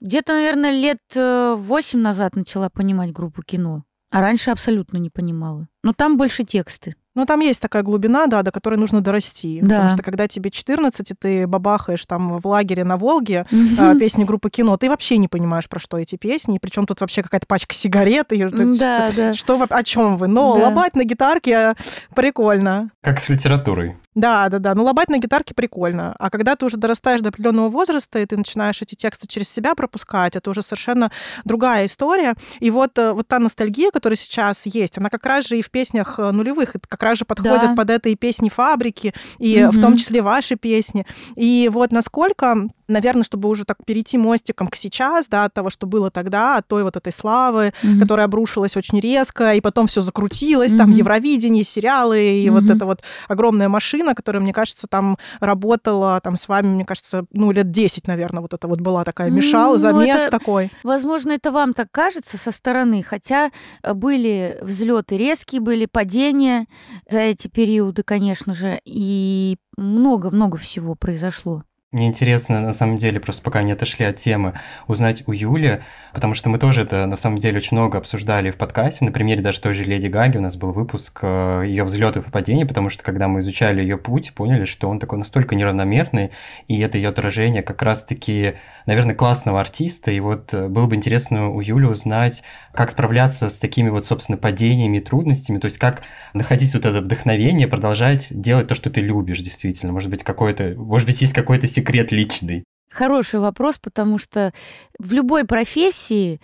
[0.00, 3.84] где-то, наверное, лет э, восемь назад начала понимать группу кино.
[4.10, 5.68] А раньше абсолютно не понимала.
[5.84, 6.96] Но там больше тексты.
[7.14, 9.60] Ну, там есть такая глубина, да, до которой нужно дорасти.
[9.60, 9.68] Да.
[9.68, 14.24] Потому что когда тебе 14, и ты бабахаешь там в лагере на Волге mm песни
[14.24, 16.58] группы кино, ты вообще не понимаешь, про что эти песни.
[16.60, 18.32] Причем тут вообще какая-то пачка сигарет.
[18.32, 19.32] И, да, что, да.
[19.32, 20.26] что, о чем вы?
[20.26, 20.64] Но да.
[20.64, 21.74] лобать на гитарке
[22.14, 22.90] прикольно.
[23.02, 23.96] Как с литературой.
[24.14, 24.74] Да, да, да.
[24.74, 26.14] Ну, лобать на гитарке прикольно.
[26.18, 29.74] А когда ты уже дорастаешь до определенного возраста, и ты начинаешь эти тексты через себя
[29.74, 31.10] пропускать, это уже совершенно
[31.44, 32.34] другая история.
[32.60, 35.70] И вот, э, вот та ностальгия, которая сейчас есть, она как раз же и в
[35.70, 37.74] песнях э, нулевых, как раз же подходит да.
[37.74, 39.76] под это и песни фабрики, и угу.
[39.76, 41.06] в том числе ваши песни.
[41.34, 45.86] И вот насколько наверное, чтобы уже так перейти мостиком к сейчас, да, от того, что
[45.86, 48.00] было тогда, от той вот этой славы, mm-hmm.
[48.00, 50.78] которая обрушилась очень резко, и потом все закрутилось, mm-hmm.
[50.78, 52.50] там Евровидение, сериалы, и mm-hmm.
[52.50, 57.24] вот эта вот огромная машина, которая, мне кажется, там работала там с вами, мне кажется,
[57.32, 59.78] ну, лет 10, наверное, вот это вот была такая мешал, mm-hmm.
[59.78, 60.70] замес это, такой.
[60.82, 63.50] Возможно, это вам так кажется со стороны, хотя
[63.82, 66.66] э, были взлеты резкие, были падения
[67.08, 71.62] за эти периоды, конечно же, и много-много всего произошло.
[71.94, 74.54] Мне интересно, на самом деле, просто пока не отошли от темы,
[74.88, 78.56] узнать у Юли, потому что мы тоже это, на самом деле, очень много обсуждали в
[78.56, 79.04] подкасте.
[79.04, 82.32] На примере даже той же Леди Гаги у нас был выпуск э, ее взлетов и
[82.32, 86.32] падений, потому что когда мы изучали ее путь, поняли, что он такой настолько неравномерный,
[86.66, 88.54] и это ее отражение как раз-таки,
[88.86, 90.10] наверное, классного артиста.
[90.10, 94.36] И вот э, было бы интересно у Юли узнать, как справляться с такими вот, собственно,
[94.36, 96.02] падениями и трудностями, то есть как
[96.32, 99.92] находить вот это вдохновение, продолжать делать то, что ты любишь, действительно.
[99.92, 102.64] Может быть, какой-то, может быть, есть какой-то секрет секрет личный?
[102.90, 104.52] Хороший вопрос, потому что
[104.98, 106.40] в любой профессии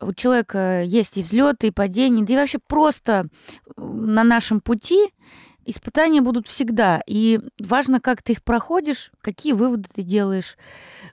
[0.00, 3.26] у человека есть и взлеты, и падения, да и вообще просто
[3.76, 5.08] на нашем пути
[5.64, 7.02] испытания будут всегда.
[7.06, 10.56] И важно, как ты их проходишь, какие выводы ты делаешь,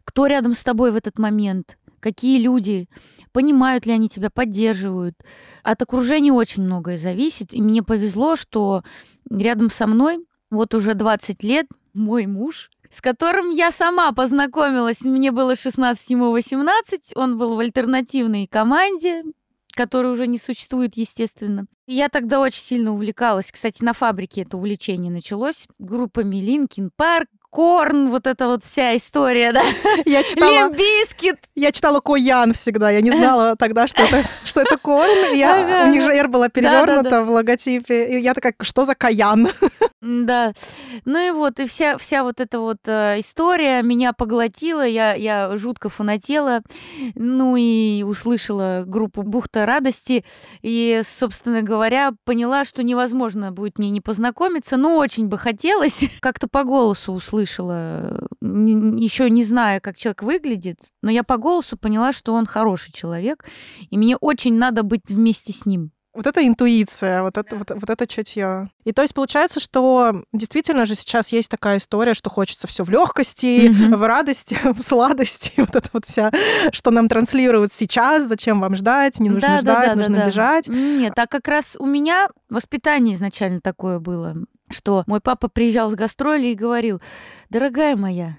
[0.03, 2.87] кто рядом с тобой в этот момент, какие люди,
[3.31, 5.15] понимают ли они тебя, поддерживают.
[5.63, 7.53] От окружения очень многое зависит.
[7.53, 8.83] И мне повезло, что
[9.29, 15.01] рядом со мной вот уже 20 лет мой муж, с которым я сама познакомилась.
[15.01, 17.13] Мне было 16, ему 18.
[17.15, 19.23] Он был в альтернативной команде,
[19.73, 21.65] которая уже не существует, естественно.
[21.87, 23.51] Я тогда очень сильно увлекалась.
[23.51, 29.51] Кстати, на фабрике это увлечение началось группами Linkin Park, Korn, вот эта вот вся история,
[29.51, 29.61] да?
[30.05, 30.69] Я читала...
[30.69, 31.37] Limp Bizkit.
[31.53, 35.35] Я читала KoЯn всегда, я не знала тогда, что это, что это Korn.
[35.35, 35.89] Я, ага.
[35.89, 37.23] У них же R была перевернута да, да, да.
[37.23, 38.17] в логотипе.
[38.17, 39.49] И я такая, что за Каян?
[40.01, 40.53] Да.
[41.05, 45.55] Ну и вот, и вся, вся вот эта вот э, история меня поглотила, я, я
[45.57, 46.61] жутко фанатела,
[47.13, 50.25] ну и услышала группу «Бухта радости»,
[50.63, 56.05] и, собственно говоря, поняла, что невозможно будет мне не познакомиться, но очень бы хотелось.
[56.19, 57.11] Как-то по голосу
[57.41, 62.91] услышала, еще не зная, как человек выглядит, но я по голосу поняла, что он хороший
[62.91, 63.45] человек,
[63.89, 65.91] и мне очень надо быть вместе с ним.
[66.13, 68.69] Вот это интуиция, вот это, вот, вот это чутье.
[68.83, 72.89] И то есть получается, что действительно же сейчас есть такая история, что хочется все в
[72.89, 73.95] легкости, mm-hmm.
[73.95, 76.29] в радости, в сладости, вот это вот вся,
[76.73, 80.27] что нам транслируют сейчас, зачем вам ждать, не нужно да, ждать, да, да, нужно да,
[80.27, 80.67] бежать.
[80.67, 84.35] Нет, а как раз у меня воспитание изначально такое было,
[84.71, 87.01] что мой папа приезжал с гастроли и говорил,
[87.49, 88.37] дорогая моя,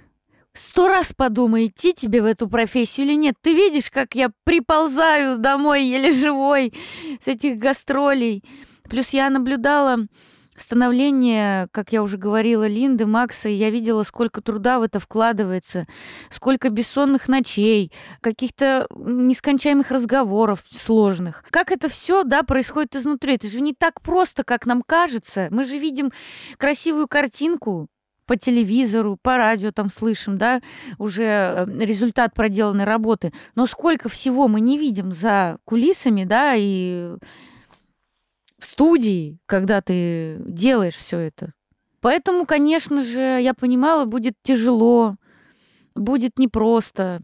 [0.53, 3.35] сто раз подумай, идти тебе в эту профессию или нет.
[3.41, 6.73] Ты видишь, как я приползаю домой еле живой
[7.21, 8.45] с этих гастролей.
[8.85, 10.07] Плюс я наблюдала
[10.57, 15.87] становление, как я уже говорила, Линды, Макса, я видела, сколько труда в это вкладывается,
[16.31, 21.45] сколько бессонных ночей, каких-то нескончаемых разговоров сложных.
[21.51, 23.35] Как это все, да, происходит изнутри.
[23.35, 25.49] Это же не так просто, как нам кажется.
[25.51, 26.13] Мы же видим
[26.59, 27.89] красивую картинку,
[28.27, 30.63] по телевизору, по радио там слышим, да,
[30.99, 33.33] уже э, результат проделанной работы.
[33.55, 37.17] Но сколько всего мы не видим за кулисами, да, и
[38.63, 41.53] в студии, когда ты делаешь все это.
[42.01, 45.17] Поэтому, конечно же, я понимала, будет тяжело,
[45.95, 47.21] будет непросто.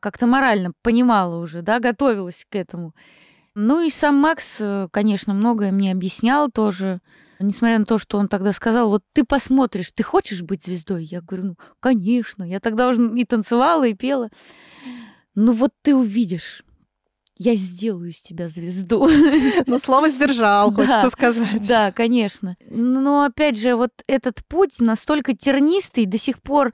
[0.00, 2.94] Как-то морально понимала уже, да, готовилась к этому.
[3.54, 7.00] Ну и сам Макс, э, конечно, многое мне объяснял тоже
[7.40, 11.04] несмотря на то, что он тогда сказал, вот ты посмотришь, ты хочешь быть звездой?
[11.04, 12.44] Я говорю, ну, конечно.
[12.44, 14.30] Я тогда уже и танцевала, и пела.
[15.34, 16.62] Ну вот ты увидишь,
[17.38, 19.08] я сделаю из тебя звезду.
[19.66, 21.66] Ну, слово сдержал, хочется сказать.
[21.66, 22.56] Да, конечно.
[22.68, 26.72] Но опять же, вот этот путь настолько тернистый, до сих пор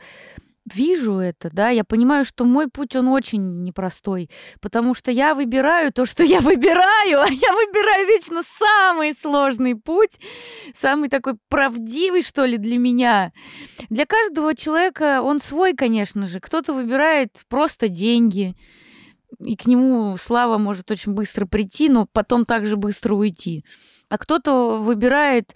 [0.75, 5.93] вижу это, да, я понимаю, что мой путь, он очень непростой, потому что я выбираю
[5.93, 10.19] то, что я выбираю, а я выбираю вечно самый сложный путь,
[10.75, 13.33] самый такой правдивый, что ли, для меня.
[13.89, 16.41] Для каждого человека он свой, конечно же.
[16.41, 18.55] Кто-то выбирает просто деньги,
[19.39, 23.65] и к нему слава может очень быстро прийти, но потом также быстро уйти.
[24.11, 25.55] А кто-то выбирает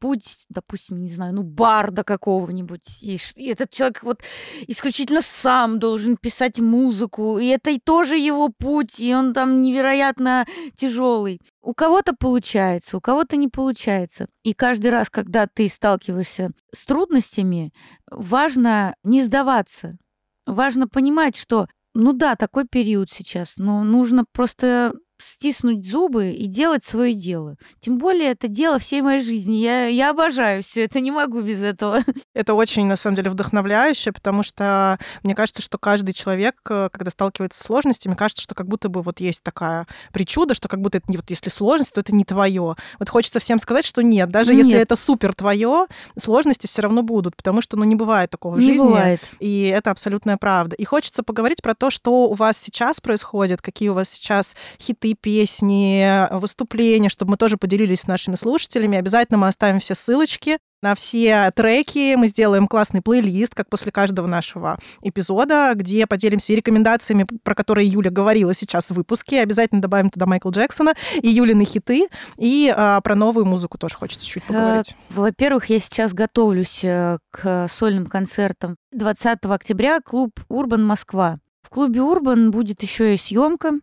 [0.00, 3.02] путь, допустим, не знаю, ну, барда какого-нибудь.
[3.02, 4.22] И, и этот человек вот
[4.66, 7.38] исключительно сам должен писать музыку.
[7.38, 11.42] И это и тоже его путь, и он там невероятно тяжелый.
[11.60, 14.28] У кого-то получается, у кого-то не получается.
[14.44, 17.74] И каждый раз, когда ты сталкиваешься с трудностями,
[18.10, 19.98] важно не сдаваться.
[20.46, 26.84] Важно понимать, что ну да, такой период сейчас, но нужно просто стиснуть зубы и делать
[26.84, 27.56] свое дело.
[27.80, 29.56] Тем более это дело всей моей жизни.
[29.56, 32.04] Я, я обожаю все это, не могу без этого.
[32.34, 37.10] Это очень, на самом деле, вдохновляюще, потому что мне кажется, что каждый человек, э, когда
[37.10, 40.98] сталкивается с сложностями, кажется, что как будто бы вот есть такая причуда, что как будто
[40.98, 42.76] это, вот если сложность, то это не твое.
[42.98, 44.66] Вот хочется всем сказать, что нет, даже нет.
[44.66, 48.58] если это супер твое, сложности все равно будут, потому что ну, не бывает такого в
[48.58, 48.86] не жизни.
[48.86, 49.20] Бывает.
[49.40, 50.76] И это абсолютная правда.
[50.76, 55.09] И хочется поговорить про то, что у вас сейчас происходит, какие у вас сейчас хиты,
[55.14, 58.98] песни, выступления, чтобы мы тоже поделились с нашими слушателями.
[58.98, 62.14] Обязательно мы оставим все ссылочки на все треки.
[62.16, 67.88] Мы сделаем классный плейлист, как после каждого нашего эпизода, где поделимся и рекомендациями, про которые
[67.88, 69.40] Юля говорила сейчас в выпуске.
[69.40, 72.08] Обязательно добавим туда Майкла Джексона и Юлины хиты.
[72.36, 74.96] И а, про новую музыку тоже хочется чуть поговорить.
[75.10, 78.76] Э, во-первых, я сейчас готовлюсь э, к сольным концертам.
[78.92, 81.38] 20 октября клуб «Урбан Москва».
[81.62, 83.74] В клубе «Урбан» будет еще и съемка.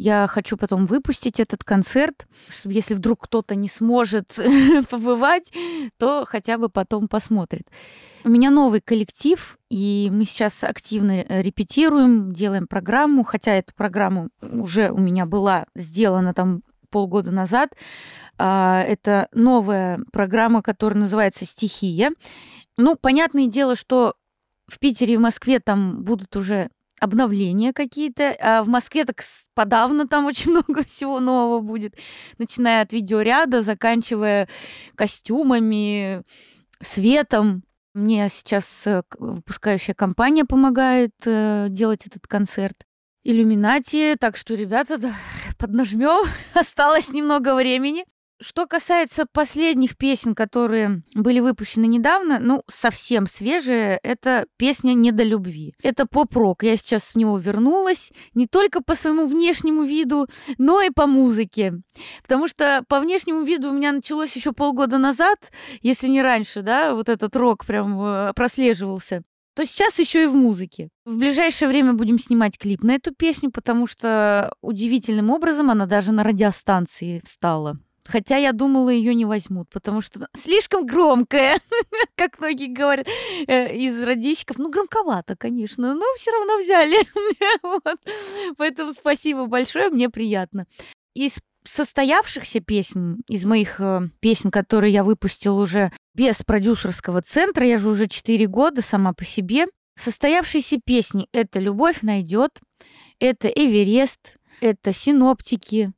[0.00, 4.34] Я хочу потом выпустить этот концерт, чтобы если вдруг кто-то не сможет
[4.90, 5.52] побывать,
[5.98, 7.68] то хотя бы потом посмотрит.
[8.24, 14.30] У меня новый коллектив, и мы сейчас активно э, репетируем, делаем программу, хотя эту программу
[14.40, 17.76] уже у меня была сделана там полгода назад.
[18.38, 22.12] А, это новая программа, которая называется «Стихия».
[22.78, 24.14] Ну, понятное дело, что
[24.66, 28.36] в Питере и в Москве там будут уже обновления какие-то.
[28.40, 29.22] А в Москве так
[29.54, 31.94] подавно там очень много всего нового будет,
[32.38, 34.48] начиная от видеоряда, заканчивая
[34.94, 36.22] костюмами,
[36.80, 37.64] светом.
[37.92, 42.76] Мне сейчас э, выпускающая компания помогает э, делать этот концерт.
[43.24, 45.14] Иллюминати, так что, ребята, да,
[45.58, 46.24] поднажмем.
[46.54, 48.04] Осталось немного времени.
[48.42, 55.24] Что касается последних песен, которые были выпущены недавно, ну, совсем свежие, это песня «Не до
[55.24, 55.74] любви».
[55.82, 56.62] Это поп-рок.
[56.62, 60.26] Я сейчас в него вернулась не только по своему внешнему виду,
[60.56, 61.74] но и по музыке.
[62.22, 66.94] Потому что по внешнему виду у меня началось еще полгода назад, если не раньше, да,
[66.94, 69.22] вот этот рок прям э, прослеживался
[69.56, 70.88] то сейчас еще и в музыке.
[71.04, 76.12] В ближайшее время будем снимать клип на эту песню, потому что удивительным образом она даже
[76.12, 77.78] на радиостанции встала.
[78.10, 81.60] Хотя я думала, ее не возьмут, потому что слишком громкая,
[82.16, 83.06] как многие говорят
[83.46, 84.58] э, из родичков.
[84.58, 86.98] Ну, громковато, конечно, но все равно взяли.
[87.62, 88.00] вот.
[88.56, 90.66] Поэтому спасибо большое, мне приятно.
[91.14, 97.78] Из состоявшихся песен, из моих э, песен, которые я выпустил уже без продюсерского центра, я
[97.78, 102.58] же уже 4 года сама по себе, состоявшиеся песни— это «Любовь найдет»,
[103.20, 105.92] это «Эверест», это «Синоптики»,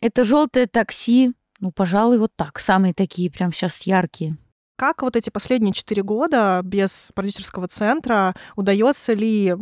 [0.00, 2.58] это «Желтое такси», ну, пожалуй, вот так.
[2.58, 4.36] Самые такие прям сейчас яркие.
[4.76, 9.54] Как вот эти последние четыре года без продюсерского центра удается ли э,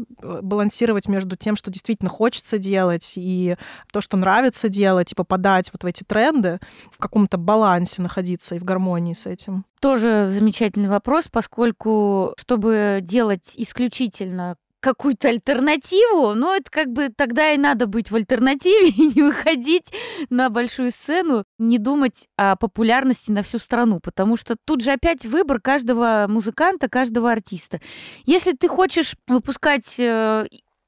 [0.43, 3.57] балансировать между тем, что действительно хочется делать, и
[3.93, 6.59] то, что нравится делать, и попадать вот в эти тренды,
[6.93, 9.65] в каком-то балансе находиться и в гармонии с этим?
[9.81, 17.59] Тоже замечательный вопрос, поскольку чтобы делать исключительно какую-то альтернативу, но это как бы тогда и
[17.59, 19.93] надо быть в альтернативе и не выходить
[20.31, 25.27] на большую сцену, не думать о популярности на всю страну, потому что тут же опять
[25.27, 27.81] выбор каждого музыканта, каждого артиста.
[28.27, 30.47] Если ты хочешь выпускать э,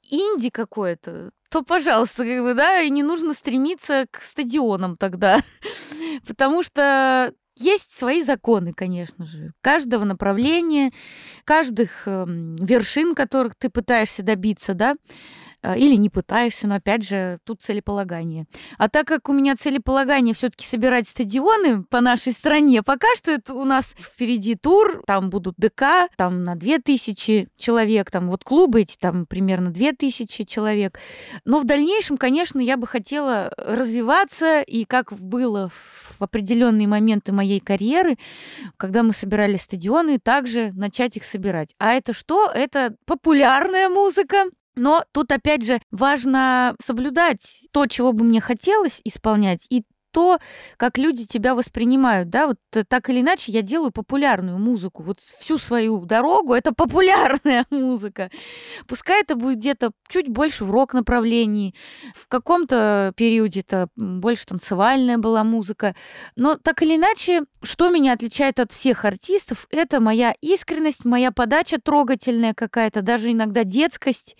[0.08, 5.40] инди какое-то, то, пожалуйста, как бы, да, и не нужно стремиться к стадионам тогда,
[6.28, 10.92] потому что есть свои законы, конечно же, каждого направления,
[11.44, 14.94] каждых э, вершин, которых ты пытаешься добиться, да,
[15.62, 18.47] или не пытаешься, но опять же, тут целеполагание.
[18.79, 23.55] А так как у меня целеполагание все-таки собирать стадионы по нашей стране, пока что это
[23.55, 28.97] у нас впереди тур, там будут ДК, там на 2000 человек, там вот клубы эти,
[28.97, 30.99] там примерно 2000 человек.
[31.44, 35.71] Но в дальнейшем, конечно, я бы хотела развиваться, и как было
[36.18, 38.18] в определенные моменты моей карьеры,
[38.77, 41.75] когда мы собирали стадионы, также начать их собирать.
[41.79, 42.51] А это что?
[42.51, 44.44] Это популярная музыка,
[44.79, 50.38] но тут, опять же, важно соблюдать то, чего бы мне хотелось исполнять, и то,
[50.77, 55.21] как люди тебя воспринимают, да, вот э, так или иначе я делаю популярную музыку, вот
[55.21, 58.31] всю свою дорогу это популярная музыка.
[58.87, 61.75] Пускай это будет где-то чуть больше в рок-направлении,
[62.14, 65.94] в каком-то периоде это больше танцевальная была музыка,
[66.37, 71.79] но так или иначе, что меня отличает от всех артистов, это моя искренность, моя подача
[71.81, 74.37] трогательная какая-то, даже иногда детскость,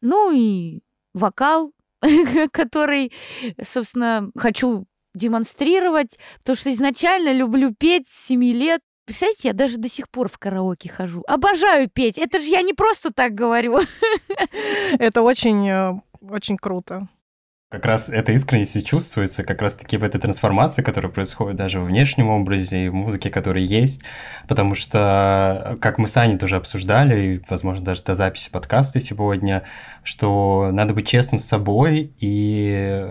[0.00, 0.80] ну и
[1.14, 1.72] вокал,
[2.52, 3.12] который,
[3.62, 8.80] собственно, хочу демонстрировать, потому что изначально люблю петь с 7 лет.
[9.06, 11.22] Представляете, я даже до сих пор в караоке хожу.
[11.26, 12.16] Обожаю петь.
[12.16, 13.80] Это же я не просто так говорю.
[14.98, 17.08] Это очень, э, очень круто.
[17.70, 21.84] Как раз эта искренность и чувствуется как раз-таки в этой трансформации, которая происходит даже в
[21.84, 24.02] внешнем образе, в музыке, которая есть,
[24.48, 29.62] потому что, как мы с Аней тоже обсуждали, и, возможно, даже до записи подкаста сегодня,
[30.02, 33.06] что надо быть честным с собой и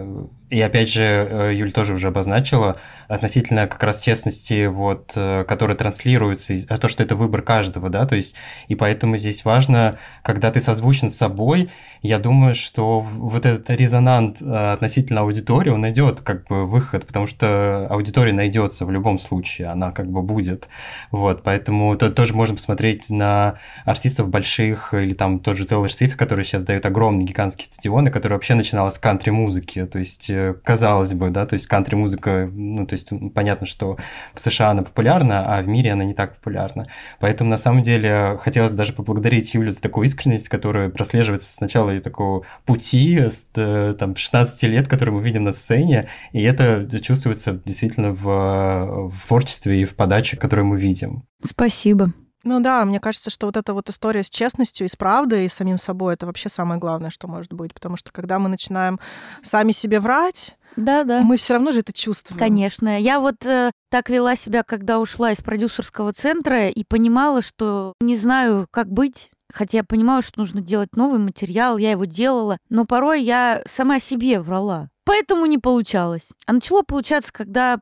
[0.50, 2.78] и опять же, э, Юль тоже уже обозначила,
[3.08, 8.16] относительно как раз честности, вот, э, которая транслируется, то, что это выбор каждого, да, то
[8.16, 8.36] есть,
[8.68, 11.70] и поэтому здесь важно, когда ты созвучен с собой,
[12.02, 17.28] я думаю, что вот этот резонант э, относительно аудитории, он найдет как бы выход, потому
[17.28, 20.68] что аудитория найдется в любом случае, она как бы будет,
[21.12, 26.16] вот, поэтому то, тоже можно посмотреть на артистов больших, или там тот же Тейлор Свифт,
[26.16, 30.32] который сейчас дает огромные гигантские стадионы, который вообще начинал с кантри-музыки, то есть
[30.64, 33.98] казалось бы, да, то есть кантри-музыка, ну, то есть понятно, что
[34.34, 36.88] в США она популярна, а в мире она не так популярна.
[37.20, 41.92] Поэтому, на самом деле, хотелось даже поблагодарить Юлю за такую искренность, которая прослеживается с начала
[41.92, 46.88] ее такого пути, с э, там, 16 лет, который мы видим на сцене, и это
[47.02, 51.24] чувствуется действительно в, в творчестве и в подаче, которую мы видим.
[51.44, 52.14] Спасибо.
[52.44, 55.50] Ну да, мне кажется, что вот эта вот история с честностью и с правдой, и
[55.50, 57.74] с самим собой, это вообще самое главное, что может быть.
[57.74, 59.00] Потому что когда мы начинаем
[59.42, 61.22] сами себе врать, да, да.
[61.22, 62.40] Мы все равно же это чувствуем.
[62.40, 63.00] Конечно.
[63.00, 68.16] Я вот э, так вела себя, когда ушла из продюсерского центра и понимала, что не
[68.16, 69.30] знаю, как быть.
[69.52, 74.00] Хотя я понимала, что нужно делать новый материал, я его делала, но порой я сама
[74.00, 74.90] себе врала.
[75.06, 76.30] Поэтому не получалось.
[76.46, 77.80] А начало получаться, когда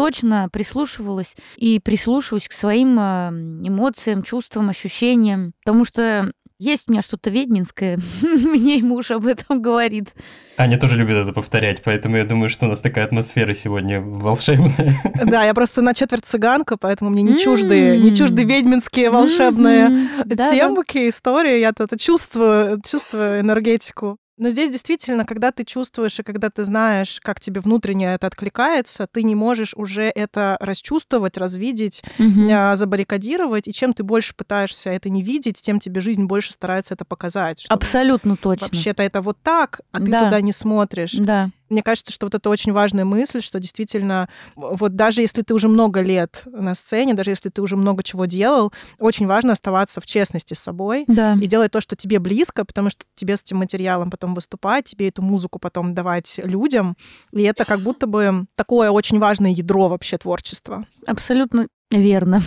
[0.00, 3.28] точно прислушивалась и прислушиваюсь к своим э,
[3.68, 5.52] эмоциям, чувствам, ощущениям.
[5.62, 10.08] Потому что есть у меня что-то ведьминское, мне и муж об этом говорит.
[10.56, 14.94] Аня тоже любит это повторять, поэтому я думаю, что у нас такая атмосфера сегодня волшебная.
[15.26, 21.10] Да, я просто на четверть цыганка, поэтому мне не чужды, не чужды ведьминские волшебные темки,
[21.10, 21.60] истории.
[21.60, 24.16] Я это чувствую, чувствую энергетику.
[24.40, 29.06] Но здесь действительно, когда ты чувствуешь и когда ты знаешь, как тебе внутренне это откликается,
[29.06, 32.48] ты не можешь уже это расчувствовать, развидеть, угу.
[32.74, 33.68] забаррикадировать.
[33.68, 37.66] И чем ты больше пытаешься это не видеть, тем тебе жизнь больше старается это показать.
[37.68, 38.66] Абсолютно точно.
[38.66, 40.24] Вообще-то это вот так, а ты да.
[40.24, 41.12] туда не смотришь.
[41.12, 41.50] Да.
[41.70, 45.68] Мне кажется, что вот это очень важная мысль, что действительно, вот даже если ты уже
[45.68, 50.06] много лет на сцене, даже если ты уже много чего делал, очень важно оставаться в
[50.06, 51.34] честности с собой да.
[51.40, 55.08] и делать то, что тебе близко, потому что тебе с этим материалом потом выступать, тебе
[55.08, 56.96] эту музыку потом давать людям.
[57.32, 60.84] И это как будто бы такое очень важное ядро вообще творчества.
[61.06, 62.42] Абсолютно верно.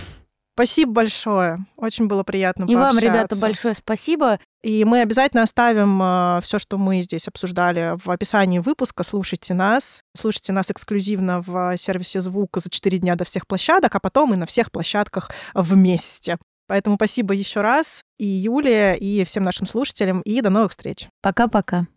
[0.56, 1.66] Спасибо большое.
[1.78, 4.40] Очень было приятно И вам, ребята, большое спасибо.
[4.62, 9.04] И мы обязательно оставим э, все, что мы здесь обсуждали в описании выпуска.
[9.04, 10.04] Слушайте нас.
[10.16, 14.38] Слушайте нас эксклюзивно в сервисе звука за 4 дня до всех площадок, а потом и
[14.38, 16.38] на всех площадках вместе.
[16.68, 21.08] Поэтому спасибо еще раз и Юле, и всем нашим слушателям, и до новых встреч.
[21.22, 21.88] Пока-пока.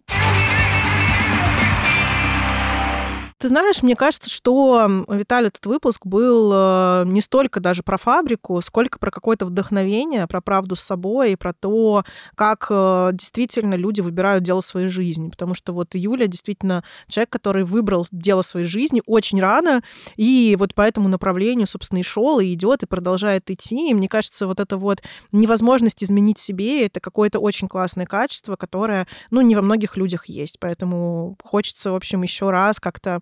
[3.38, 8.62] Ты знаешь, мне кажется, что, Виталий, этот выпуск был э, не столько даже про фабрику,
[8.62, 12.02] сколько про какое-то вдохновение, про правду с собой и про то,
[12.34, 15.28] как э, действительно люди выбирают дело своей жизни.
[15.28, 19.82] Потому что вот Юля действительно человек, который выбрал дело своей жизни очень рано,
[20.16, 23.90] и вот по этому направлению, собственно, и шел, и идет, и продолжает идти.
[23.90, 29.06] И мне кажется, вот это вот невозможность изменить себе, это какое-то очень классное качество, которое,
[29.30, 30.58] ну, не во многих людях есть.
[30.58, 33.20] Поэтому хочется, в общем, еще раз как-то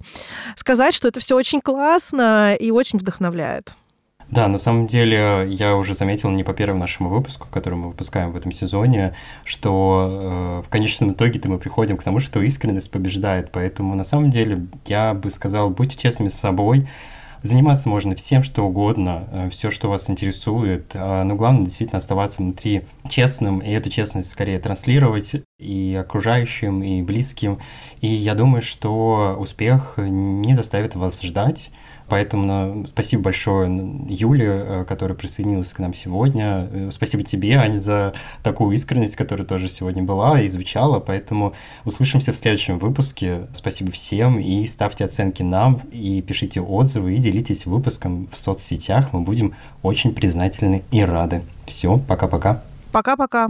[0.57, 3.75] сказать, что это все очень классно и очень вдохновляет.
[4.31, 8.33] Да, на самом деле я уже заметил не по первому нашему выпуску, который мы выпускаем
[8.33, 13.51] в этом сезоне, что э, в конечном итоге-то мы приходим к тому, что искренность побеждает.
[13.53, 16.89] Поэтому на самом деле я бы сказал, будьте честными с собой,
[17.45, 22.41] Заниматься можно всем, что угодно, э, все, что вас интересует, а, но главное действительно оставаться
[22.41, 27.59] внутри честным, и эту честность скорее транслировать и окружающим, и близким.
[28.01, 31.69] И я думаю, что успех не заставит вас ждать.
[32.09, 33.69] Поэтому спасибо большое
[34.09, 36.69] Юле, э, которая присоединилась к нам сегодня.
[36.71, 41.01] Э, спасибо тебе, Аня, за такую искренность, которая тоже сегодня была и звучала.
[41.01, 43.47] Поэтому услышимся в следующем выпуске.
[43.55, 49.13] Спасибо всем и ставьте оценки нам, и пишите отзывы, и делитесь выпуском в соцсетях.
[49.13, 51.43] Мы будем очень признательны и рады.
[51.67, 52.63] Все, пока-пока.
[52.93, 53.49] Пока-пока.